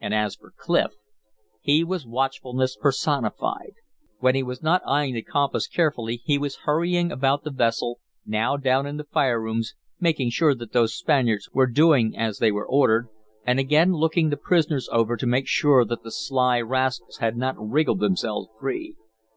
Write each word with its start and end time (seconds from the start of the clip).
And 0.00 0.12
as 0.12 0.34
for 0.34 0.50
Clif, 0.56 0.90
he 1.60 1.84
was 1.84 2.04
watchfulness 2.08 2.76
personified. 2.76 3.74
When 4.18 4.34
he 4.34 4.42
was 4.42 4.64
not 4.64 4.82
eyeing 4.84 5.14
the 5.14 5.22
compass 5.22 5.68
carefully 5.68 6.20
he 6.24 6.38
was 6.38 6.62
hurrying 6.64 7.12
about 7.12 7.44
the 7.44 7.52
vessel, 7.52 8.00
now 8.26 8.56
down 8.56 8.84
in 8.84 8.96
the 8.96 9.04
fire 9.04 9.40
rooms, 9.40 9.76
making 10.00 10.30
sure 10.30 10.56
that 10.56 10.72
those 10.72 10.96
Spaniards 10.98 11.48
were 11.52 11.68
doing 11.68 12.16
as 12.18 12.38
they 12.38 12.50
were 12.50 12.66
ordered, 12.66 13.06
and 13.46 13.60
again 13.60 13.92
looking 13.92 14.28
the 14.30 14.36
prisoners 14.36 14.88
over 14.90 15.16
to 15.16 15.24
make 15.24 15.46
sure 15.46 15.84
that 15.84 16.02
the 16.02 16.10
sly 16.10 16.60
rascals 16.60 17.18
had 17.18 17.36
not 17.36 17.54
wriggled 17.56 18.00
themselves 18.00 18.48
free. 18.58 18.96